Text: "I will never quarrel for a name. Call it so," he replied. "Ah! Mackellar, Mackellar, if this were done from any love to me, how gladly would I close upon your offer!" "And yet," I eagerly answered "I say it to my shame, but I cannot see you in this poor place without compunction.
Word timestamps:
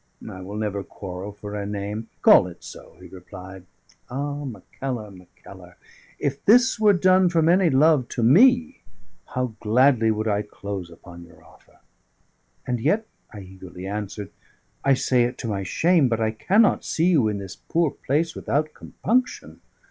"I 0.27 0.41
will 0.41 0.57
never 0.57 0.83
quarrel 0.83 1.31
for 1.31 1.53
a 1.53 1.63
name. 1.63 2.07
Call 2.23 2.47
it 2.47 2.63
so," 2.63 2.97
he 2.99 3.07
replied. 3.07 3.67
"Ah! 4.09 4.45
Mackellar, 4.45 5.11
Mackellar, 5.11 5.75
if 6.17 6.43
this 6.45 6.79
were 6.79 6.93
done 6.93 7.29
from 7.29 7.47
any 7.47 7.69
love 7.69 8.07
to 8.09 8.23
me, 8.23 8.81
how 9.35 9.53
gladly 9.59 10.09
would 10.09 10.27
I 10.27 10.41
close 10.41 10.89
upon 10.89 11.21
your 11.23 11.43
offer!" 11.45 11.81
"And 12.65 12.79
yet," 12.79 13.05
I 13.31 13.41
eagerly 13.41 13.85
answered 13.85 14.31
"I 14.83 14.95
say 14.95 15.25
it 15.25 15.37
to 15.37 15.47
my 15.47 15.61
shame, 15.61 16.07
but 16.09 16.19
I 16.19 16.31
cannot 16.31 16.83
see 16.83 17.05
you 17.11 17.27
in 17.27 17.37
this 17.37 17.55
poor 17.57 17.91
place 17.91 18.33
without 18.35 18.73
compunction. 18.73 19.61